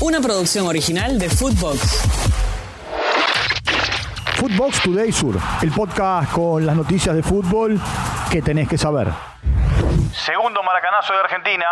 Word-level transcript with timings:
una 0.00 0.20
producción 0.20 0.66
original 0.66 1.18
de 1.18 1.28
Footbox. 1.28 2.02
Footbox 4.36 4.82
Today 4.82 5.10
Sur, 5.10 5.36
el 5.62 5.72
podcast 5.72 6.30
con 6.30 6.64
las 6.64 6.76
noticias 6.76 7.16
de 7.16 7.22
fútbol 7.22 7.80
que 8.30 8.40
tenés 8.40 8.68
que 8.68 8.78
saber. 8.78 9.08
Segundo 10.12 10.62
maracanazo 10.62 11.14
de 11.14 11.18
Argentina. 11.18 11.64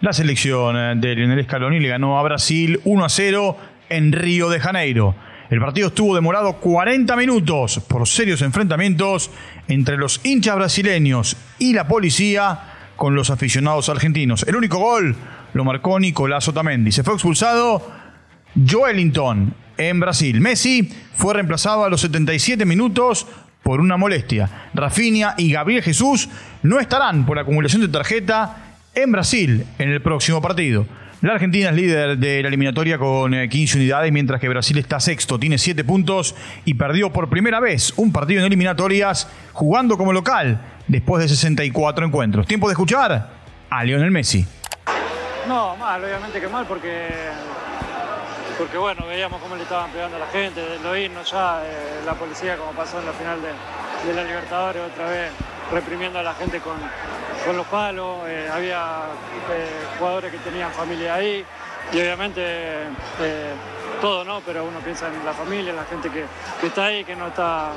La 0.00 0.12
selección 0.12 1.00
de 1.00 1.14
Lionel 1.14 1.44
Scaloni 1.44 1.80
le 1.80 1.88
ganó 1.88 2.18
a 2.18 2.22
Brasil 2.22 2.80
1 2.84 3.04
a 3.04 3.08
0 3.08 3.56
en 3.88 4.12
Río 4.12 4.48
de 4.48 4.60
Janeiro. 4.60 5.16
El 5.50 5.60
partido 5.60 5.88
estuvo 5.88 6.14
demorado 6.14 6.54
40 6.54 7.16
minutos 7.16 7.80
por 7.80 8.06
serios 8.06 8.42
enfrentamientos 8.42 9.30
entre 9.66 9.96
los 9.96 10.20
hinchas 10.24 10.56
brasileños 10.56 11.36
y 11.58 11.72
la 11.72 11.88
policía 11.88 12.60
con 12.96 13.16
los 13.16 13.30
aficionados 13.30 13.88
argentinos. 13.88 14.44
El 14.44 14.56
único 14.56 14.78
gol 14.78 15.16
lo 15.54 15.64
marcó 15.64 15.98
Nicolás 15.98 16.46
Otamendi. 16.48 16.92
Se 16.92 17.02
fue 17.02 17.14
expulsado 17.14 17.90
Joelinton 18.54 19.54
en 19.78 20.00
Brasil. 20.00 20.40
Messi 20.40 20.90
fue 21.14 21.34
reemplazado 21.34 21.84
a 21.84 21.88
los 21.88 22.00
77 22.02 22.64
minutos 22.66 23.26
por 23.62 23.80
una 23.80 23.96
molestia. 23.96 24.68
Rafinha 24.74 25.34
y 25.38 25.50
Gabriel 25.50 25.82
Jesús 25.82 26.28
no 26.62 26.80
estarán 26.80 27.24
por 27.24 27.38
acumulación 27.38 27.82
de 27.82 27.88
tarjeta 27.88 28.76
en 28.94 29.10
Brasil 29.10 29.64
en 29.78 29.90
el 29.90 30.02
próximo 30.02 30.42
partido. 30.42 30.86
La 31.22 31.32
Argentina 31.32 31.70
es 31.70 31.76
líder 31.76 32.18
de 32.18 32.42
la 32.42 32.48
eliminatoria 32.48 32.98
con 32.98 33.32
15 33.48 33.56
eh, 33.56 33.80
unidades, 33.80 34.12
mientras 34.12 34.40
que 34.40 34.48
Brasil 34.48 34.76
está 34.76 35.00
sexto, 35.00 35.38
tiene 35.38 35.56
7 35.56 35.82
puntos 35.82 36.34
y 36.66 36.74
perdió 36.74 37.10
por 37.14 37.30
primera 37.30 37.60
vez 37.60 37.94
un 37.96 38.12
partido 38.12 38.40
en 38.40 38.46
eliminatorias 38.46 39.26
jugando 39.54 39.96
como 39.96 40.12
local 40.12 40.60
después 40.86 41.22
de 41.22 41.28
64 41.30 42.04
encuentros. 42.04 42.46
Tiempo 42.46 42.68
de 42.68 42.72
escuchar 42.72 43.30
a 43.70 43.84
Lionel 43.84 44.10
Messi. 44.10 44.44
No, 45.46 45.76
mal, 45.76 46.02
obviamente 46.02 46.40
que 46.40 46.48
mal, 46.48 46.64
porque, 46.66 47.10
porque 48.56 48.78
bueno, 48.78 49.06
veíamos 49.06 49.40
cómo 49.42 49.56
le 49.56 49.62
estaban 49.62 49.90
pegando 49.90 50.16
a 50.16 50.20
la 50.20 50.26
gente, 50.28 50.78
lo 50.82 50.96
himnos 50.96 51.30
ya, 51.30 51.62
eh, 51.64 52.00
la 52.06 52.14
policía 52.14 52.56
como 52.56 52.72
pasó 52.72 52.98
en 52.98 53.06
la 53.06 53.12
final 53.12 53.40
de, 53.42 54.08
de 54.08 54.14
la 54.14 54.24
Libertadores 54.24 54.82
otra 54.90 55.08
vez 55.08 55.30
reprimiendo 55.70 56.18
a 56.18 56.22
la 56.22 56.34
gente 56.34 56.60
con, 56.60 56.76
con 57.44 57.56
los 57.56 57.66
palos, 57.66 58.20
eh, 58.26 58.48
había 58.52 59.02
eh, 59.52 59.86
jugadores 59.98 60.32
que 60.32 60.38
tenían 60.38 60.72
familia 60.72 61.14
ahí 61.14 61.44
y 61.92 61.98
obviamente 61.98 62.86
todo, 64.00 64.24
¿no? 64.24 64.40
Pero 64.40 64.64
uno 64.64 64.80
piensa 64.80 65.08
en 65.08 65.24
la 65.24 65.32
familia, 65.32 65.70
en 65.70 65.76
la 65.76 65.84
gente 65.84 66.10
que, 66.10 66.24
está 66.66 66.86
ahí, 66.86 67.04
que 67.04 67.16
no 67.16 67.28
está, 67.28 67.70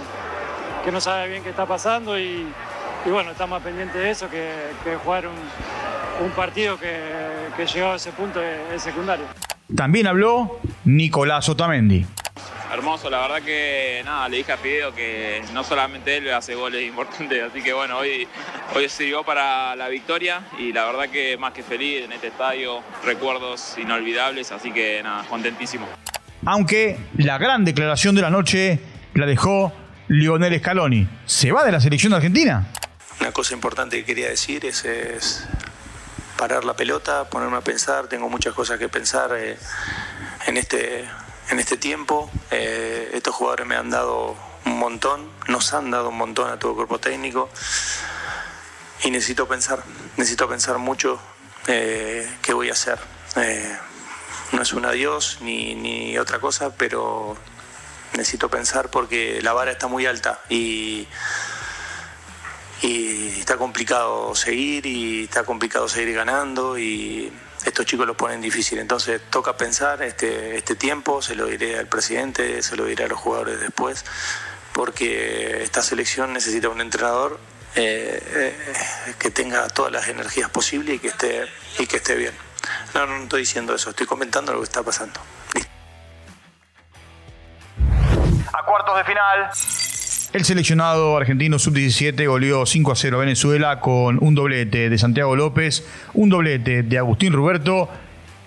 que 0.84 0.92
no 0.92 1.02
sabe 1.02 1.28
bien 1.28 1.44
qué 1.44 1.50
está 1.50 1.66
pasando 1.66 2.18
y, 2.20 2.52
bueno, 3.06 3.32
está 3.32 3.48
más 3.48 3.62
pendiente 3.62 3.98
de 3.98 4.10
eso 4.10 4.30
que, 4.30 4.72
jugar 5.04 5.28
un, 5.28 5.36
partido 6.36 6.78
que, 6.80 6.96
que 7.56 7.66
llegado 7.66 7.94
a 7.94 7.96
ese 7.96 8.12
punto 8.12 8.42
es 8.42 8.82
secundario. 8.82 9.26
También 9.76 10.08
habló 10.08 10.60
Nicolás 10.86 11.50
Otamendi 11.50 12.06
hermoso, 12.74 13.10
la 13.10 13.22
verdad 13.22 13.42
que 13.42 14.02
nada, 14.06 14.30
le 14.30 14.38
dije 14.38 14.52
a 14.52 14.58
Fideo 14.58 14.94
que 14.94 15.42
no 15.54 15.64
solamente 15.64 16.18
él 16.18 16.32
hace 16.34 16.56
goles 16.56 16.84
importantes, 16.88 17.44
así 17.44 17.62
que 17.62 17.74
bueno, 17.74 17.98
hoy, 17.98 18.28
hoy 18.76 18.90
sirvió 18.90 19.24
para 19.24 19.76
la 19.76 19.90
victoria 19.90 20.42
y 20.60 20.74
la 20.74 20.86
verdad 20.86 21.10
que 21.10 21.38
más 21.38 21.54
que 21.54 21.64
feliz 21.64 22.04
en 22.04 22.12
este 22.12 22.28
estadio, 22.28 22.82
recuerdos 23.04 23.76
inolvidables, 23.78 24.52
así 24.52 24.72
que 24.72 25.02
nada, 25.04 25.24
contentísimo. 25.28 25.88
Aunque 26.46 26.98
la 27.18 27.38
gran 27.38 27.66
declaración 27.66 28.16
de 28.16 28.22
la 28.22 28.30
noche 28.30 28.80
la 29.14 29.26
dejó 29.26 29.74
Lionel 30.08 30.58
Scaloni. 30.60 31.08
¿Se 31.26 31.52
va 31.52 31.66
de 31.66 31.72
la 31.72 31.82
selección 31.82 32.12
de 32.12 32.18
Argentina? 32.18 32.68
Una 33.20 33.32
cosa 33.32 33.54
importante 33.54 33.98
que 33.98 34.06
quería 34.06 34.30
decir 34.30 34.64
es, 34.64 35.48
parar 36.38 36.64
la 36.64 36.76
pelota, 36.76 37.30
ponerme 37.30 37.58
a 37.58 37.62
pensar, 37.62 38.08
tengo 38.08 38.30
muchas 38.30 38.54
cosas 38.54 38.80
que 38.80 38.88
pensar 38.88 39.36
eh, 39.36 39.58
en 40.46 40.58
este 40.58 41.08
en 41.50 41.60
este 41.60 41.78
tiempo. 41.78 42.30
Eh, 42.52 43.12
estos 43.14 43.36
jugadores 43.36 43.66
me 43.66 43.76
han 43.76 43.90
dado 43.90 44.36
un 44.66 44.80
montón, 44.80 45.30
nos 45.48 45.74
han 45.74 45.92
dado 45.92 46.10
un 46.10 46.18
montón 46.18 46.50
a 46.50 46.60
todo 46.60 46.72
el 46.72 46.76
cuerpo 46.76 47.00
técnico 47.00 47.50
y 49.04 49.12
necesito 49.12 49.48
pensar, 49.48 49.84
necesito 50.18 50.48
pensar 50.48 50.78
mucho 50.78 51.20
eh, 51.68 52.30
qué 52.42 52.54
voy 52.54 52.70
a 52.70 52.74
hacer. 52.74 53.00
Eh, 53.36 53.78
no 54.52 54.62
es 54.62 54.74
un 54.74 54.86
adiós 54.86 55.40
ni, 55.42 55.76
ni 55.76 56.18
otra 56.18 56.40
cosa, 56.40 56.76
pero 56.76 57.38
necesito 58.14 58.50
pensar 58.50 58.90
porque 58.90 59.42
la 59.42 59.54
vara 59.54 59.72
está 59.72 59.88
muy 59.88 60.06
alta 60.06 60.40
y, 60.50 61.08
y 62.82 63.40
está 63.40 63.58
complicado 63.58 64.36
seguir 64.36 64.86
y 64.86 65.24
está 65.24 65.44
complicado 65.44 65.88
seguir 65.88 66.16
ganando 66.16 66.78
y 66.78 67.32
estos 67.66 67.86
chicos 67.86 68.06
los 68.08 68.16
ponen 68.16 68.42
difícil. 68.42 68.80
Entonces 68.80 69.22
toca 69.30 69.58
pensar 69.58 70.02
este, 70.04 70.58
este 70.58 70.76
tiempo, 70.76 71.22
se 71.22 71.36
lo 71.36 71.48
diré 71.48 71.78
al 71.78 71.88
presidente, 71.88 72.62
se 72.62 72.76
lo 72.76 72.86
diré 72.86 73.06
a 73.06 73.08
los 73.08 73.20
jugadores 73.20 73.60
después, 73.60 74.06
porque 74.74 75.64
esta 75.64 75.82
selección 75.82 76.34
necesita 76.34 76.70
un 76.70 76.82
entrenador 76.82 77.40
eh, 77.76 78.24
eh, 78.36 79.14
que 79.20 79.32
tenga 79.32 79.68
todas 79.70 79.92
las 79.92 80.08
energías 80.08 80.50
posibles 80.50 80.96
y 80.96 81.00
que 81.00 81.10
esté, 81.10 81.48
y 81.80 81.88
que 81.88 81.98
esté 81.98 82.16
bien. 82.16 82.34
No, 82.94 83.06
no 83.06 83.24
estoy 83.24 83.42
diciendo 83.42 83.76
eso, 83.76 83.90
estoy 83.90 84.08
comentando 84.08 84.54
lo 84.54 84.60
que 84.60 84.66
está 84.66 84.84
pasando. 84.84 85.20
A 88.54 88.64
cuartos 88.66 88.98
de 88.98 89.04
final. 89.04 89.52
El 90.38 90.46
seleccionado 90.46 91.18
argentino 91.18 91.58
sub-17 91.58 92.28
goleó 92.28 92.68
5 92.68 92.92
a 92.92 92.96
0 92.96 93.18
a 93.18 93.20
Venezuela 93.22 93.80
con 93.80 94.24
un 94.24 94.36
doblete 94.36 94.88
de 94.88 94.98
Santiago 95.00 95.36
López, 95.36 95.84
un 96.14 96.30
doblete 96.30 96.84
de 96.84 96.98
Agustín 97.00 97.34
Ruberto 97.34 97.90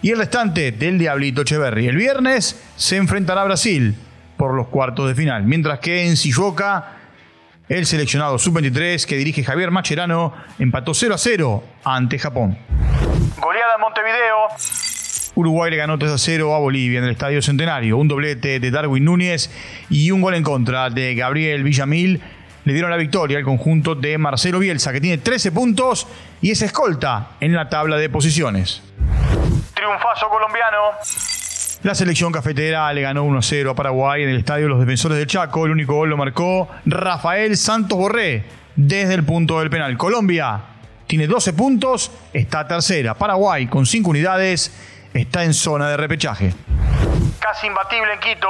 y 0.01 0.11
el 0.11 0.19
restante 0.19 0.71
del 0.71 1.01
Diablito 1.01 1.43
Echeverri. 1.43 1.89
El 1.89 1.97
viernes 1.97 2.63
se 2.77 2.97
enfrentará 2.97 3.43
a 3.43 3.47
Brasil 3.47 3.97
por 4.37 4.55
los 4.55 4.69
cuartos 4.69 5.09
de 5.09 5.17
final, 5.17 5.43
mientras 5.43 5.81
que 5.81 6.07
en 6.07 6.17
Silloca 6.17 6.93
el 7.69 7.85
seleccionado 7.87 8.39
sub-23 8.39 9.05
que 9.05 9.17
dirige 9.17 9.43
Javier 9.43 9.73
Macherano 9.73 10.33
empató 10.61 10.95
0 10.95 11.17
a 11.17 11.19
0 11.19 11.65
ante 11.83 12.21
Japón. 12.21 12.57
Goleada 13.41 13.75
en 13.75 13.81
Montevideo. 13.81 14.90
Uruguay 15.41 15.71
le 15.71 15.79
ganó 15.79 15.99
3 15.99 16.13
a 16.13 16.19
0 16.19 16.55
a 16.55 16.59
Bolivia 16.59 16.99
en 16.99 17.05
el 17.05 17.13
Estadio 17.13 17.41
Centenario. 17.41 17.97
Un 17.97 18.09
doblete 18.09 18.61
de 18.61 18.71
Darwin 18.71 19.05
Núñez 19.05 19.51
y 19.89 20.11
un 20.11 20.21
gol 20.21 20.35
en 20.35 20.43
contra 20.43 20.91
de 20.91 21.15
Gabriel 21.15 21.65
Villamil 21.65 22.21
le 22.65 22.73
dieron 22.75 22.91
la 22.91 22.99
victoria 22.99 23.39
al 23.39 23.45
conjunto 23.45 23.95
de 23.95 24.19
Marcelo 24.19 24.59
Bielsa, 24.59 24.93
que 24.93 25.01
tiene 25.01 25.19
13 25.19 25.51
puntos 25.53 26.07
y 26.43 26.51
es 26.51 26.61
escolta 26.61 27.31
en 27.41 27.55
la 27.55 27.71
tabla 27.71 27.97
de 27.97 28.11
posiciones. 28.11 28.83
Triunfazo 29.75 30.29
colombiano. 30.29 30.77
La 31.83 31.95
selección 31.95 32.31
cafetera 32.31 32.93
le 32.93 33.01
ganó 33.01 33.25
1-0 33.25 33.71
a 33.71 33.75
Paraguay 33.75 34.23
en 34.23 34.29
el 34.29 34.37
estadio 34.37 34.65
de 34.65 34.69
los 34.69 34.81
Defensores 34.81 35.17
del 35.17 35.27
Chaco. 35.27 35.65
El 35.65 35.73
único 35.73 35.95
gol 35.95 36.11
lo 36.11 36.19
marcó 36.19 36.69
Rafael 36.85 37.57
Santos 37.57 37.97
Borré 37.97 38.45
desde 38.77 39.15
el 39.15 39.25
punto 39.25 39.59
del 39.61 39.71
penal. 39.71 39.97
Colombia 39.97 40.61
tiene 41.07 41.27
12 41.27 41.55
puntos, 41.55 42.13
está 42.35 42.69
tercera. 42.69 43.15
Paraguay 43.15 43.67
con 43.67 43.87
5 43.87 44.11
unidades 44.11 44.73
está 45.15 45.45
en 45.45 45.55
zona 45.55 45.89
de 45.89 45.97
repechaje. 45.97 46.55
Casi 47.41 47.67
imbatible 47.67 48.13
en 48.15 48.21
Quito. 48.21 48.49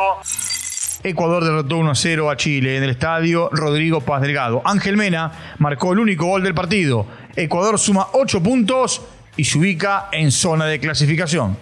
Ecuador 1.02 1.42
derrotó 1.44 1.78
1 1.78 1.94
0 1.94 2.30
a 2.30 2.36
Chile 2.36 2.76
en 2.76 2.82
el 2.82 2.90
estadio 2.90 3.48
Rodrigo 3.52 4.02
Paz 4.02 4.20
Delgado. 4.20 4.60
Ángel 4.64 4.96
Mena 4.96 5.32
marcó 5.58 5.92
el 5.92 5.98
único 5.98 6.26
gol 6.26 6.42
del 6.42 6.54
partido. 6.54 7.06
Ecuador 7.36 7.78
suma 7.78 8.08
8 8.12 8.42
puntos 8.42 9.02
y 9.36 9.44
se 9.44 9.58
ubica 9.58 10.08
en 10.12 10.30
zona 10.30 10.66
de 10.66 10.78
clasificación. 10.78 11.56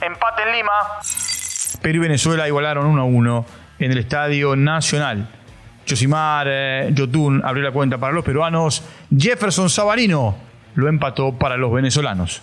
Empate 0.00 0.42
en 0.44 0.52
Lima. 0.52 0.72
Perú 1.82 1.96
y 1.96 2.00
Venezuela 2.00 2.46
igualaron 2.48 2.86
1 2.86 3.06
1 3.06 3.46
en 3.80 3.92
el 3.92 3.98
estadio 3.98 4.56
Nacional. 4.56 5.28
Josimar 5.88 6.46
eh, 6.48 6.90
Yotun 6.92 7.42
abrió 7.44 7.64
la 7.64 7.72
cuenta 7.72 7.98
para 7.98 8.12
los 8.12 8.24
peruanos. 8.24 8.82
Jefferson 9.16 9.68
Sabarino 9.68 10.36
lo 10.74 10.88
empató 10.88 11.32
para 11.32 11.56
los 11.56 11.72
venezolanos. 11.72 12.42